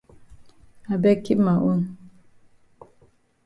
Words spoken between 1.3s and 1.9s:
ma own.